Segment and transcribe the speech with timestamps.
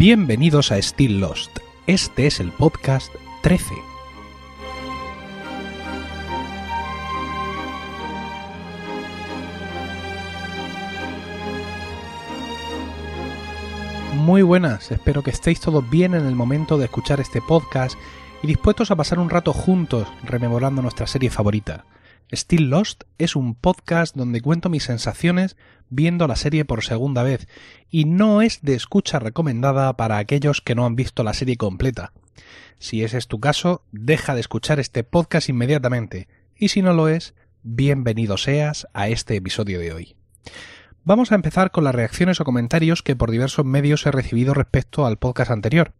[0.00, 1.58] Bienvenidos a Still Lost.
[1.86, 3.74] Este es el podcast 13.
[14.14, 17.98] Muy buenas, espero que estéis todos bien en el momento de escuchar este podcast
[18.42, 21.84] y dispuestos a pasar un rato juntos rememorando nuestra serie favorita.
[22.32, 25.56] Still Lost es un podcast donde cuento mis sensaciones
[25.88, 27.48] viendo la serie por segunda vez
[27.90, 32.12] y no es de escucha recomendada para aquellos que no han visto la serie completa.
[32.78, 37.08] Si ese es tu caso, deja de escuchar este podcast inmediatamente y si no lo
[37.08, 40.16] es, bienvenido seas a este episodio de hoy.
[41.02, 45.04] Vamos a empezar con las reacciones o comentarios que por diversos medios he recibido respecto
[45.04, 45.94] al podcast anterior.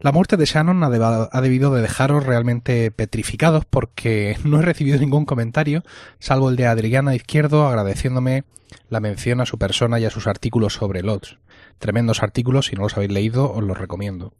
[0.00, 5.24] La muerte de Shannon ha, debido de dejaros realmente petrificados porque no he recibido ningún
[5.24, 5.82] comentario,
[6.18, 8.44] salvo el de Adriana Izquierdo agradeciéndome
[8.88, 11.38] la mención a su persona y a sus artículos sobre LOTS.
[11.78, 14.34] Tremendos artículos, si no los habéis leído, os los recomiendo.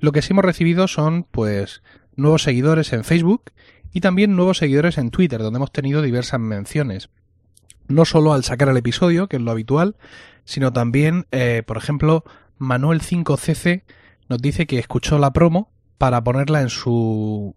[0.00, 1.82] Lo que sí hemos recibido son, pues,
[2.16, 3.52] nuevos seguidores en Facebook
[3.92, 7.10] y también nuevos seguidores en Twitter, donde hemos tenido diversas menciones.
[7.86, 9.96] No solo al sacar el episodio, que es lo habitual,
[10.44, 12.24] sino también, eh, por ejemplo,
[12.58, 13.82] Manuel 5CC
[14.28, 17.54] nos dice que escuchó la promo para ponerla en su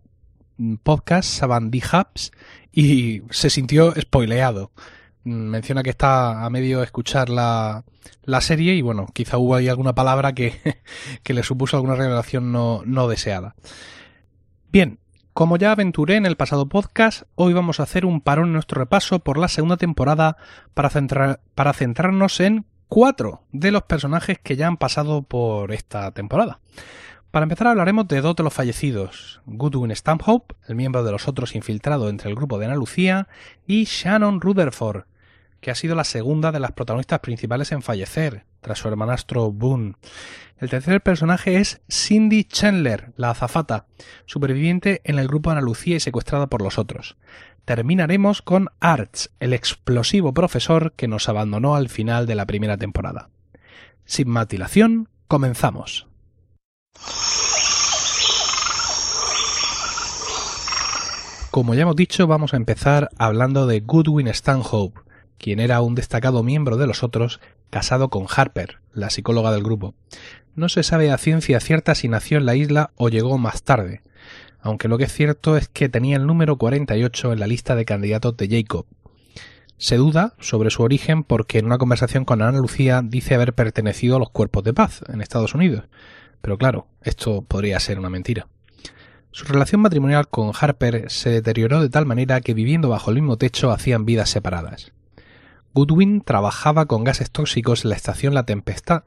[0.83, 2.31] podcast Sabandí Hubs
[2.71, 4.71] y se sintió spoileado.
[5.23, 7.83] Menciona que está a medio escuchar la,
[8.23, 10.53] la serie y bueno, quizá hubo ahí alguna palabra que,
[11.23, 13.55] que le supuso alguna revelación no, no deseada.
[14.71, 14.99] Bien,
[15.33, 18.79] como ya aventuré en el pasado podcast, hoy vamos a hacer un parón en nuestro
[18.79, 20.37] repaso por la segunda temporada
[20.73, 26.11] para, centrar, para centrarnos en cuatro de los personajes que ya han pasado por esta
[26.11, 26.59] temporada.
[27.31, 31.55] Para empezar hablaremos de dos de los fallecidos, Goodwin Stanhope, el miembro de los otros
[31.55, 33.27] infiltrado entre el grupo de Ana Lucía,
[33.65, 35.03] y Shannon Rutherford,
[35.61, 39.95] que ha sido la segunda de las protagonistas principales en fallecer, tras su hermanastro Boone.
[40.57, 43.85] El tercer personaje es Cindy Chandler, la azafata,
[44.25, 47.17] superviviente en el grupo Ana Lucía y secuestrada por los otros
[47.67, 53.29] terminaremos con Arts, el explosivo profesor que nos abandonó al final de la primera temporada.
[54.05, 56.07] Sin matilación, comenzamos.
[61.51, 65.01] Como ya hemos dicho, vamos a empezar hablando de Goodwin Stanhope,
[65.37, 67.39] quien era un destacado miembro de los otros,
[67.69, 69.93] casado con Harper, la psicóloga del grupo.
[70.55, 74.01] No se sabe a ciencia cierta si nació en la isla o llegó más tarde,
[74.59, 77.85] aunque lo que es cierto es que tenía el número 48 en la lista de
[77.85, 78.85] candidatos de Jacob.
[79.77, 84.15] Se duda sobre su origen porque en una conversación con Ana Lucía dice haber pertenecido
[84.15, 85.85] a los cuerpos de paz en Estados Unidos.
[86.41, 88.47] Pero claro, esto podría ser una mentira.
[89.31, 93.37] Su relación matrimonial con Harper se deterioró de tal manera que viviendo bajo el mismo
[93.37, 94.93] techo hacían vidas separadas.
[95.77, 99.03] Goodwin trabajaba con gases tóxicos en la estación La Tempestad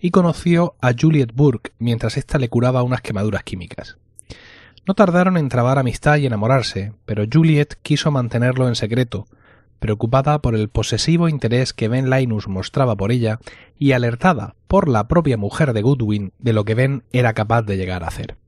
[0.00, 3.98] y conoció a Juliet Burke mientras ésta le curaba unas quemaduras químicas.
[4.86, 9.26] No tardaron en trabar amistad y enamorarse, pero Juliet quiso mantenerlo en secreto,
[9.80, 13.38] preocupada por el posesivo interés que Ben Linus mostraba por ella
[13.78, 17.76] y alertada por la propia mujer de Goodwin de lo que Ben era capaz de
[17.76, 18.38] llegar a hacer.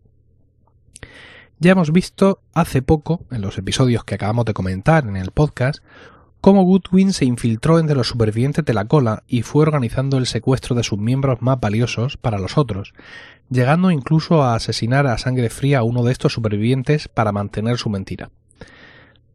[1.58, 5.82] Ya hemos visto hace poco, en los episodios que acabamos de comentar en el podcast,
[6.46, 10.76] cómo Goodwin se infiltró entre los supervivientes de la cola y fue organizando el secuestro
[10.76, 12.94] de sus miembros más valiosos para los otros,
[13.50, 17.90] llegando incluso a asesinar a sangre fría a uno de estos supervivientes para mantener su
[17.90, 18.30] mentira.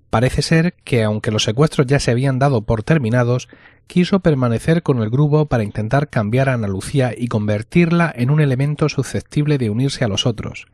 [0.09, 3.49] Parece ser que, aunque los secuestros ya se habían dado por terminados,
[3.87, 8.39] quiso permanecer con el grupo para intentar cambiar a Ana Lucía y convertirla en un
[8.39, 10.67] elemento susceptible de unirse a los otros.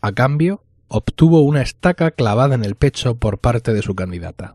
[0.00, 4.52] A cambio, obtuvo una estaca clavada en el pecho por parte de su candidata.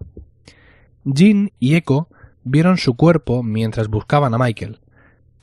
[1.06, 2.10] Jean y Echo
[2.44, 4.80] vieron su cuerpo mientras buscaban a Michael,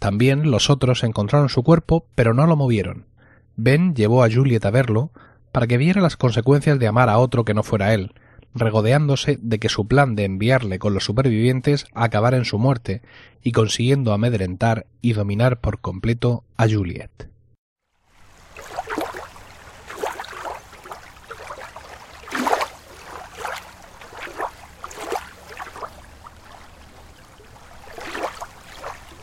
[0.03, 3.07] también los otros encontraron su cuerpo, pero no lo movieron.
[3.55, 5.13] Ben llevó a Juliet a verlo
[5.53, 8.13] para que viera las consecuencias de amar a otro que no fuera él,
[8.53, 13.01] regodeándose de que su plan de enviarle con los supervivientes acabara en su muerte
[13.45, 17.32] y consiguiendo amedrentar y dominar por completo a Juliet.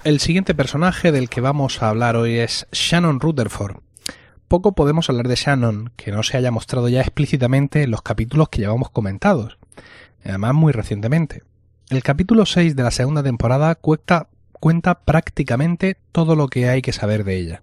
[0.05, 3.81] El siguiente personaje del que vamos a hablar hoy es Shannon Rutherford.
[4.47, 8.47] Poco podemos hablar de Shannon que no se haya mostrado ya explícitamente en los capítulos
[8.47, 9.57] que llevamos comentados,
[10.23, 11.43] además muy recientemente.
[11.89, 16.93] El capítulo 6 de la segunda temporada cuenta, cuenta prácticamente todo lo que hay que
[16.93, 17.61] saber de ella.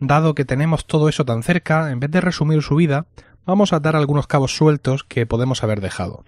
[0.00, 3.04] Dado que tenemos todo eso tan cerca, en vez de resumir su vida,
[3.44, 6.24] vamos a dar algunos cabos sueltos que podemos haber dejado.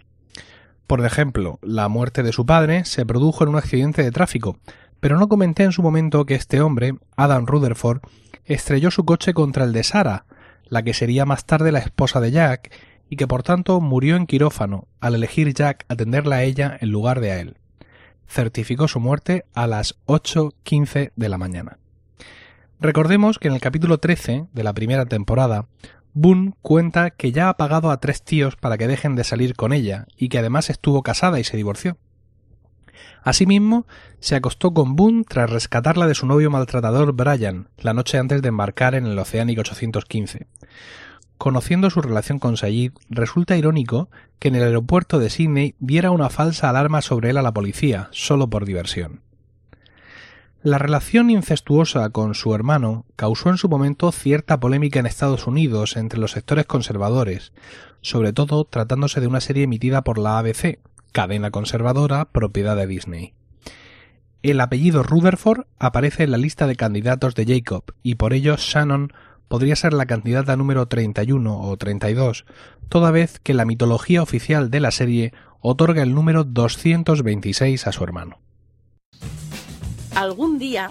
[0.87, 4.59] Por ejemplo, la muerte de su padre se produjo en un accidente de tráfico,
[5.05, 8.01] Pero no comenté en su momento que este hombre, Adam Rutherford,
[8.47, 10.25] estrelló su coche contra el de Sara,
[10.65, 12.73] la que sería más tarde la esposa de Jack,
[13.11, 17.21] y que por tanto murió en quirófano al elegir Jack atenderla a ella en lugar
[17.21, 17.59] de a él.
[18.27, 21.77] Certificó su muerte a las 8.15 de la mañana.
[22.81, 25.67] Recordemos que en el capítulo 13 de la primera temporada,
[26.15, 29.75] Boone cuenta que ya ha pagado a tres tíos para que dejen de salir con
[29.75, 31.99] ella y que además estuvo casada y se divorció.
[33.23, 33.87] Asimismo,
[34.21, 38.49] se acostó con Boone tras rescatarla de su novio maltratador Brian la noche antes de
[38.49, 40.47] embarcar en el Oceánico 815.
[41.39, 44.09] Conociendo su relación con Sayid, resulta irónico
[44.39, 48.09] que en el aeropuerto de Sydney diera una falsa alarma sobre él a la policía,
[48.13, 49.21] solo por diversión.
[50.65, 55.99] La relación incestuosa con su hermano causó en su momento cierta polémica en Estados Unidos
[55.99, 57.53] entre los sectores conservadores,
[58.01, 60.79] sobre todo tratándose de una serie emitida por la ABC,
[61.15, 63.35] cadena conservadora propiedad de Disney.
[64.43, 69.13] El apellido Rutherford aparece en la lista de candidatos de Jacob y por ello Shannon
[69.47, 72.47] podría ser la candidata número 31 o 32,
[72.89, 78.03] toda vez que la mitología oficial de la serie otorga el número 226 a su
[78.03, 78.41] hermano.
[80.17, 80.91] Algún día,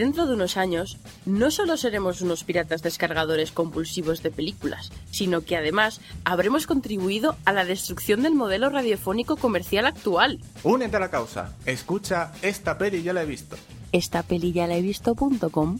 [0.00, 5.56] dentro de unos años, no solo seremos unos piratas descargadores compulsivos de películas, sino que
[5.56, 10.40] además habremos contribuido a la destrucción del modelo radiofónico comercial actual.
[10.64, 11.54] Únete a la causa.
[11.66, 13.56] Escucha, esta peli ya la he visto.
[13.92, 15.78] Esta peli ya la he visto.com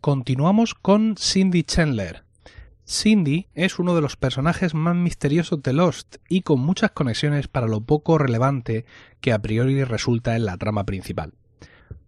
[0.00, 2.24] Continuamos con Cindy Chandler,
[2.90, 7.68] Cindy es uno de los personajes más misteriosos de Lost y con muchas conexiones para
[7.68, 8.84] lo poco relevante
[9.20, 11.34] que a priori resulta en la trama principal.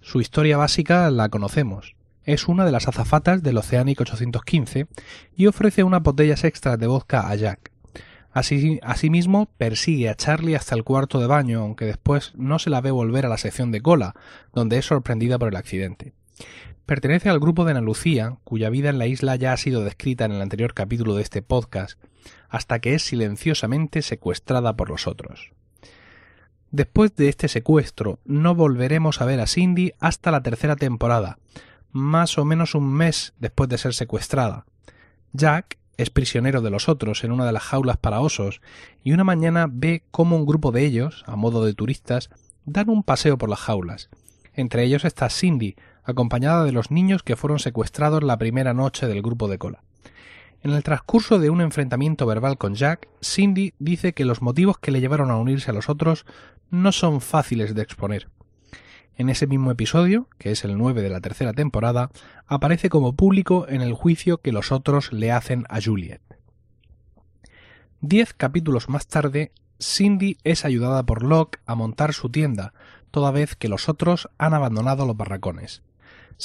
[0.01, 1.95] Su historia básica la conocemos.
[2.25, 4.89] Es una de las azafatas del Oceanic 815
[5.37, 7.71] y ofrece unas botellas extras de vodka a Jack.
[8.33, 12.91] Asimismo, persigue a Charlie hasta el cuarto de baño, aunque después no se la ve
[12.91, 14.17] volver a la sección de cola,
[14.53, 16.13] donde es sorprendida por el accidente.
[16.87, 20.25] Pertenece al grupo de Ana Lucía, cuya vida en la isla ya ha sido descrita
[20.25, 21.99] en el anterior capítulo de este podcast,
[22.49, 25.53] hasta que es silenciosamente secuestrada por los otros.
[26.73, 31.39] Después de este secuestro, no volveremos a ver a Cindy hasta la tercera temporada,
[31.93, 34.65] más o menos un mes después de ser secuestrada.
[35.33, 38.61] Jack es prisionero de los otros en una de las jaulas para osos,
[39.05, 42.29] y una mañana ve cómo un grupo de ellos, a modo de turistas,
[42.65, 44.09] dan un paseo por las jaulas.
[44.55, 49.23] Entre ellos está Cindy, acompañada de los niños que fueron secuestrados la primera noche del
[49.23, 49.83] grupo de cola.
[50.63, 54.93] En el transcurso de un enfrentamiento verbal con Jack, Cindy dice que los motivos que
[54.93, 56.25] le llevaron a unirse a los otros
[56.71, 58.29] no son fáciles de exponer.
[59.17, 62.11] En ese mismo episodio, que es el 9 de la tercera temporada,
[62.47, 66.21] aparece como público en el juicio que los otros le hacen a Juliet.
[68.01, 72.73] Diez capítulos más tarde, Cindy es ayudada por Locke a montar su tienda,
[73.11, 75.83] toda vez que los otros han abandonado los barracones.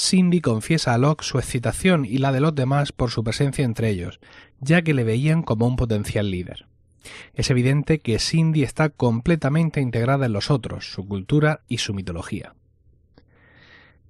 [0.00, 3.88] Cindy confiesa a Locke su excitación y la de los demás por su presencia entre
[3.90, 4.20] ellos,
[4.60, 6.68] ya que le veían como un potencial líder.
[7.34, 12.54] Es evidente que Cindy está completamente integrada en los otros, su cultura y su mitología.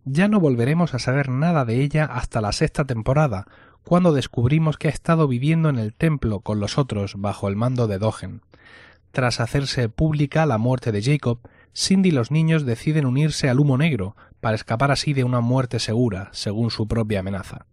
[0.04, 3.46] Ya no volveremos a saber nada de ella hasta la sexta temporada,
[3.82, 7.86] cuando descubrimos que ha estado viviendo en el templo con los otros bajo el mando
[7.86, 8.42] de Dogen.
[9.10, 11.40] Tras hacerse pública la muerte de Jacob,
[11.74, 15.78] Cindy y los niños deciden unirse al humo negro para escapar así de una muerte
[15.78, 17.66] segura, según su propia amenaza.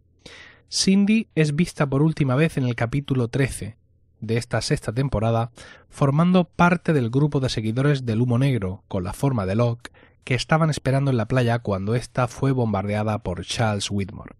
[0.71, 3.77] Cindy es vista por última vez en el capítulo 13
[4.19, 5.51] de esta sexta temporada,
[5.89, 9.91] formando parte del grupo de seguidores del humo negro, con la forma de Locke,
[10.23, 14.35] que estaban esperando en la playa cuando ésta fue bombardeada por Charles Whitmore.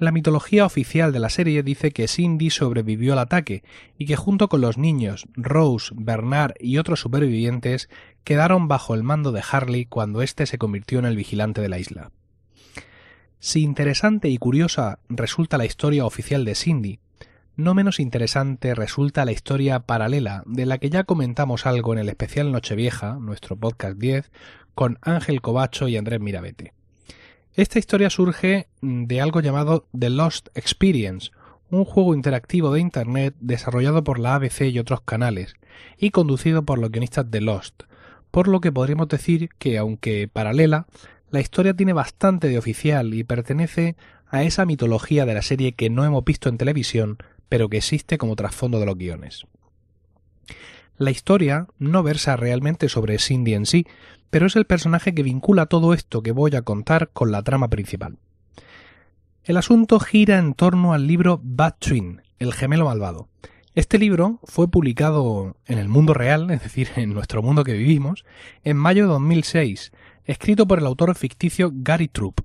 [0.00, 3.62] La mitología oficial de la serie dice que Cindy sobrevivió al ataque
[3.98, 7.90] y que junto con los niños, Rose, Bernard y otros supervivientes
[8.24, 11.78] quedaron bajo el mando de Harley cuando éste se convirtió en el vigilante de la
[11.78, 12.12] isla.
[13.40, 16.98] Si interesante y curiosa resulta la historia oficial de Cindy,
[17.56, 22.08] no menos interesante resulta la historia paralela de la que ya comentamos algo en el
[22.08, 24.32] especial Nochevieja, nuestro podcast 10,
[24.74, 26.72] con Ángel Cobacho y Andrés Mirabete.
[27.54, 31.32] Esta historia surge de algo llamado The Lost Experience,
[31.68, 35.54] un juego interactivo de Internet desarrollado por la ABC y otros canales,
[35.98, 37.82] y conducido por los guionistas de Lost,
[38.30, 40.86] por lo que podríamos decir que, aunque paralela,
[41.30, 43.96] la historia tiene bastante de oficial y pertenece
[44.28, 48.16] a esa mitología de la serie que no hemos visto en televisión, pero que existe
[48.16, 49.46] como trasfondo de los guiones.
[50.96, 53.86] La historia no versa realmente sobre Cindy en sí,
[54.30, 57.68] pero es el personaje que vincula todo esto que voy a contar con la trama
[57.68, 58.18] principal.
[59.44, 63.28] El asunto gira en torno al libro Bad Twin, el gemelo malvado,
[63.74, 68.24] Este libro fue publicado en el mundo real, es decir, en nuestro mundo que vivimos,
[68.64, 69.92] en mayo de 2006,
[70.24, 72.40] escrito por el autor ficticio Gary Troop.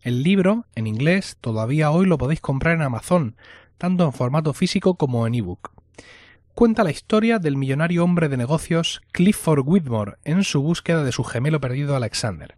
[0.00, 3.36] El libro, en inglés, todavía hoy lo podéis comprar en Amazon,
[3.76, 5.75] tanto en formato físico como en ebook.
[6.56, 11.22] Cuenta la historia del millonario hombre de negocios Clifford Whitmore en su búsqueda de su
[11.22, 12.56] gemelo perdido Alexander.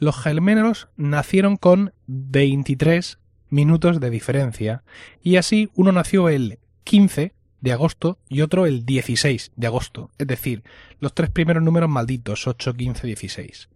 [0.00, 4.82] Los gemelos nacieron con 23 minutos de diferencia
[5.22, 10.26] y así uno nació el 15 de agosto y otro el 16 de agosto, es
[10.26, 10.64] decir,
[10.98, 13.68] los tres primeros números malditos, 8, 15, 16.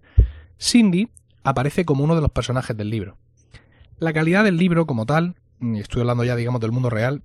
[0.61, 1.11] Cindy
[1.44, 3.18] aparece como uno de los personajes del libro.
[4.00, 5.37] La calidad del libro como tal,
[5.76, 7.23] estoy hablando ya digamos del mundo real,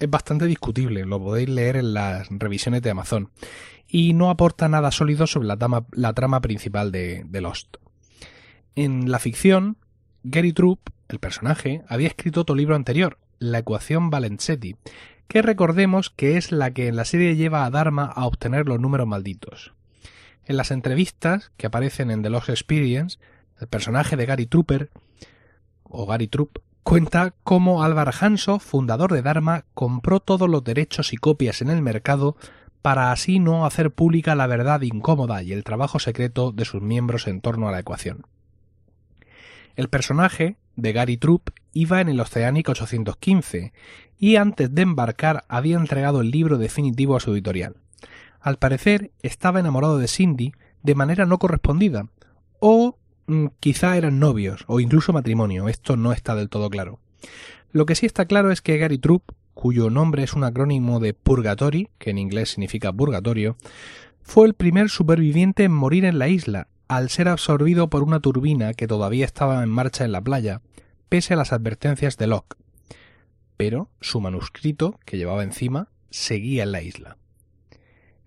[0.00, 3.30] es bastante discutible, lo podéis leer en las revisiones de Amazon,
[3.86, 7.76] y no aporta nada sólido sobre la, la trama principal de, Lost.
[8.74, 9.76] En la ficción,
[10.22, 14.76] Gary Troop, el personaje, había escrito otro libro anterior, La ecuación Valenzetti,
[15.28, 18.80] que recordemos que es la que en la serie lleva a Dharma a obtener los
[18.80, 19.74] números malditos.
[20.46, 23.18] En las entrevistas que aparecen en The Lost Experience,
[23.60, 24.90] el personaje de Gary Trooper,
[25.82, 31.16] o Gary Troop, cuenta cómo Álvaro Hanso, fundador de Dharma, compró todos los derechos y
[31.16, 32.36] copias en el mercado
[32.82, 37.26] para así no hacer pública la verdad incómoda y el trabajo secreto de sus miembros
[37.26, 38.26] en torno a la ecuación.
[39.76, 43.72] El personaje de Gary Troop iba en el Oceanic 815
[44.18, 47.76] y antes de embarcar había entregado el libro definitivo a su editorial.
[48.40, 52.06] Al parecer estaba enamorado de Cindy de manera no correspondida,
[53.60, 56.98] quizá eran novios, o incluso matrimonio, esto no está del todo claro.
[57.72, 59.22] Lo que sí está claro es que Gary Troop,
[59.54, 63.56] cuyo nombre es un acrónimo de Purgatory, que en inglés significa purgatorio,
[64.22, 68.74] fue el primer superviviente en morir en la isla, al ser absorbido por una turbina
[68.74, 70.60] que todavía estaba en marcha en la playa,
[71.08, 72.56] pese a las advertencias de Locke
[73.60, 77.18] pero su manuscrito, que llevaba encima, seguía en la isla.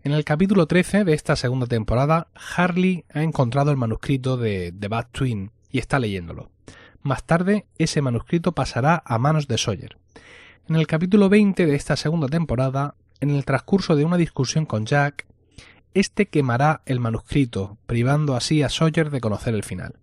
[0.05, 4.89] En el capítulo 13 de esta segunda temporada, Harley ha encontrado el manuscrito de The
[4.89, 6.50] Bad Twin y está leyéndolo.
[7.01, 9.95] Más tarde, ese manuscrito pasará a manos de Sawyer.
[10.67, 14.86] En el capítulo 20 de esta segunda temporada, en el transcurso de una discusión con
[14.86, 15.25] Jack,
[15.93, 20.00] este quemará el manuscrito, privando así a Sawyer de conocer el final.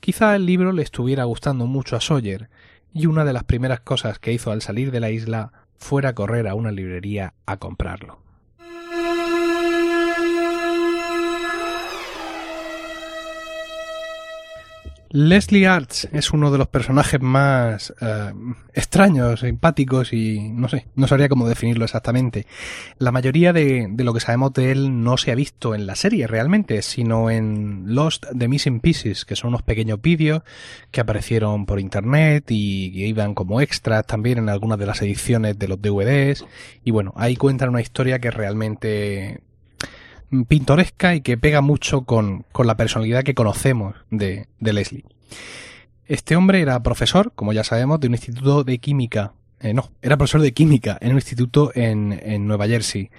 [0.00, 2.50] Quizá el libro le estuviera gustando mucho a Sawyer,
[2.92, 6.48] y una de las primeras cosas que hizo al salir de la isla fuera correr
[6.48, 8.31] a una librería a comprarlo.
[15.12, 18.32] Leslie Arts es uno de los personajes más eh,
[18.72, 22.46] extraños, simpáticos y no sé, no sabría cómo definirlo exactamente.
[22.96, 25.96] La mayoría de, de, lo que sabemos de él no se ha visto en la
[25.96, 30.42] serie realmente, sino en Lost the Missing Pieces, que son unos pequeños vídeos
[30.90, 35.58] que aparecieron por internet y que iban como extras también en algunas de las ediciones
[35.58, 36.46] de los DVDs.
[36.84, 39.42] Y bueno, ahí cuentan una historia que realmente
[40.48, 45.04] pintoresca y que pega mucho con, con la personalidad que conocemos de, de, Leslie.
[46.06, 49.34] Este hombre era profesor, como ya sabemos, de un instituto de química.
[49.60, 53.10] Eh, no, era profesor de química en un instituto en, en, Nueva Jersey.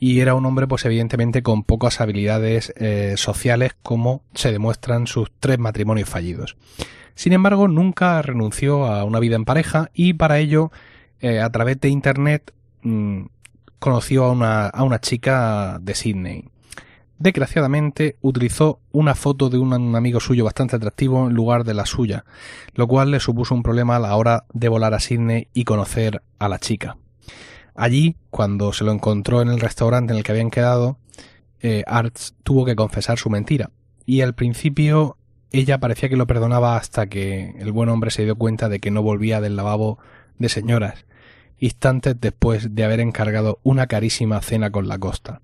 [0.00, 5.32] Y era un hombre, pues evidentemente, con pocas habilidades eh, sociales, como se demuestran sus
[5.40, 6.56] tres matrimonios fallidos.
[7.14, 10.70] Sin embargo, nunca renunció a una vida en pareja y para ello,
[11.20, 13.22] eh, a través de Internet, mmm,
[13.78, 16.44] conoció a una, a una chica de Sydney.
[17.18, 22.24] Desgraciadamente utilizó una foto de un amigo suyo bastante atractivo en lugar de la suya,
[22.74, 26.22] lo cual le supuso un problema a la hora de volar a Sydney y conocer
[26.38, 26.96] a la chica.
[27.74, 30.98] Allí, cuando se lo encontró en el restaurante en el que habían quedado,
[31.60, 33.70] eh, Arts tuvo que confesar su mentira,
[34.06, 35.16] y al principio
[35.50, 38.90] ella parecía que lo perdonaba hasta que el buen hombre se dio cuenta de que
[38.92, 39.98] no volvía del lavabo
[40.38, 41.04] de señoras
[41.58, 45.40] instantes después de haber encargado una carísima cena con la costa.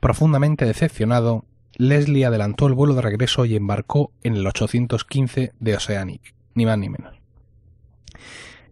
[0.00, 1.44] Profundamente decepcionado,
[1.76, 6.78] Leslie adelantó el vuelo de regreso y embarcó en el 815 de Oceanic, ni más
[6.78, 7.14] ni menos.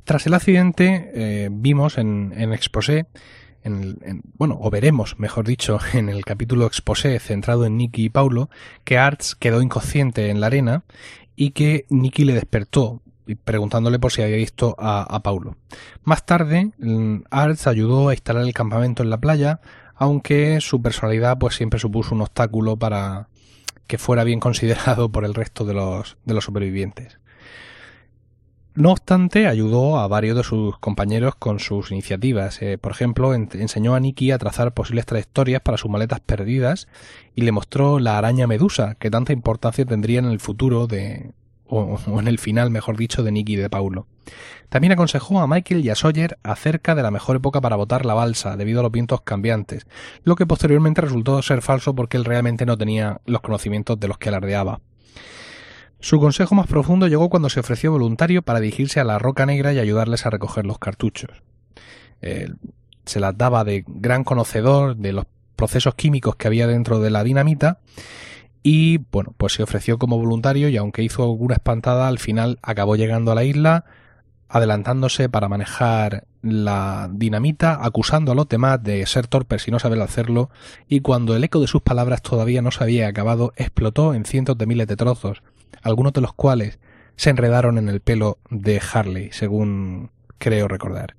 [0.05, 3.07] Tras el accidente, eh, vimos en, en Exposé,
[3.63, 8.11] en, en, bueno, o veremos, mejor dicho, en el capítulo Exposé centrado en Nicky y
[8.11, 8.51] Paulo,
[8.85, 10.85] que Arts quedó inconsciente en la arena
[11.37, 13.03] y que Nicky le despertó,
[13.37, 15.57] preguntándole por si había visto a, a Paulo.
[16.03, 19.61] Más tarde, mm, Arts ayudó a instalar el campamento en la playa,
[19.95, 23.29] aunque su personalidad pues siempre supuso un obstáculo para
[23.87, 27.21] que fuera bien considerado por el resto de los, de los supervivientes.
[28.75, 32.63] No obstante, ayudó a varios de sus compañeros con sus iniciativas.
[32.63, 36.87] Eh, por ejemplo, enseñó a Nicky a trazar posibles trayectorias para sus maletas perdidas
[37.35, 41.33] y le mostró la araña medusa, que tanta importancia tendría en el futuro de,
[41.71, 44.07] o, en el final, mejor dicho, de Nicky de Paulo.
[44.69, 48.15] También aconsejó a Michael y a Sawyer acerca de la mejor época para botar la
[48.15, 49.87] balsa, debido a los vientos cambiantes,
[50.25, 54.19] lo que posteriormente resultó ser falso porque él realmente no tenía los conocimientos de los
[54.19, 54.81] que alardeaba.
[56.01, 59.73] Su consejo más profundo llegó cuando se ofreció voluntario para dirigirse a la Roca Negra
[59.73, 61.43] y ayudarles a recoger los cartuchos.
[62.21, 67.23] se las daba de gran conocedor de los procesos químicos que había dentro de la
[67.23, 67.81] dinamita
[68.63, 72.97] y bueno, pues se ofreció como voluntario y aunque hizo alguna espantada, al final acabó
[72.97, 73.85] llegando a la isla,
[74.49, 80.01] adelantándose para manejar la dinamita, acusando a los demás de ser torpes y no saber
[80.01, 80.51] hacerlo,
[80.89, 84.59] y cuando el eco de sus palabras todavía no se había acabado, explotó en cientos
[84.59, 85.43] de miles de trozos,
[85.83, 86.79] algunos de los cuales
[87.17, 91.17] se enredaron en el pelo de Harley, según creo recordar.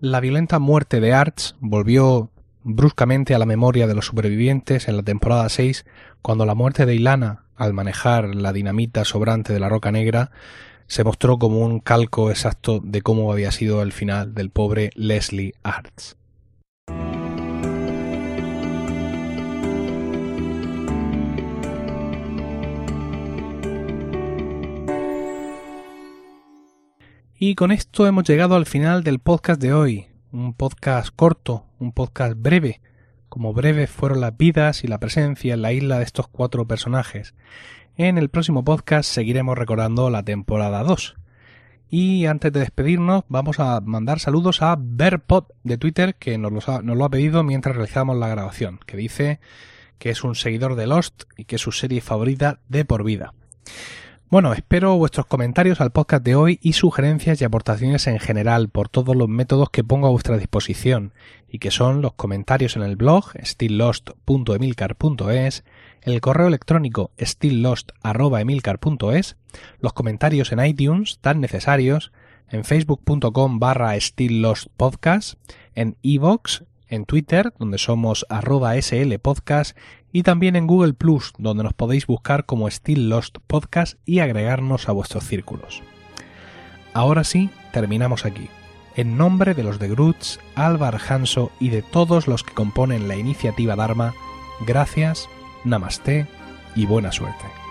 [0.00, 2.30] La violenta muerte de Arts volvió
[2.64, 5.84] bruscamente a la memoria de los supervivientes en la temporada 6
[6.22, 10.32] cuando la muerte de Ilana al manejar la dinamita sobrante de la Roca Negra
[10.86, 15.54] se mostró como un calco exacto de cómo había sido el final del pobre Leslie
[15.62, 16.16] Arts.
[27.38, 30.13] Y con esto hemos llegado al final del podcast de hoy.
[30.34, 32.80] Un podcast corto, un podcast breve,
[33.28, 37.36] como breves fueron las vidas y la presencia en la isla de estos cuatro personajes.
[37.96, 41.14] En el próximo podcast seguiremos recordando la temporada 2.
[41.88, 46.96] Y antes de despedirnos, vamos a mandar saludos a Berpot de Twitter, que nos, nos
[46.96, 49.38] lo ha pedido mientras realizamos la grabación, que dice
[50.00, 53.34] que es un seguidor de Lost y que es su serie favorita de por vida.
[54.34, 58.88] Bueno, espero vuestros comentarios al podcast de hoy y sugerencias y aportaciones en general por
[58.88, 61.12] todos los métodos que pongo a vuestra disposición
[61.48, 65.64] y que son los comentarios en el blog stilllost.emilcar.es,
[66.02, 69.36] el correo electrónico stilllost.emilcar.es,
[69.78, 72.10] los comentarios en iTunes tan necesarios,
[72.48, 75.38] en facebook.com barra stilllostpodcast,
[75.76, 76.62] en iVoox,
[76.94, 79.76] en Twitter, donde somos arroba slpodcast,
[80.12, 84.88] y también en Google Plus, donde nos podéis buscar como Still Lost Podcast y agregarnos
[84.88, 85.82] a vuestros círculos.
[86.92, 88.48] Ahora sí, terminamos aquí.
[88.96, 93.16] En nombre de los de Grutz, Álvar Hanso y de todos los que componen la
[93.16, 94.14] iniciativa Dharma,
[94.64, 95.28] gracias,
[95.64, 96.28] namaste
[96.76, 97.63] y buena suerte.